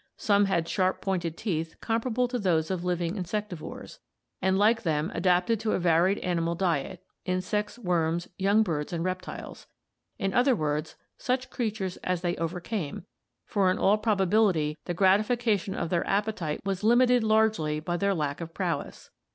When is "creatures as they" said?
11.51-12.35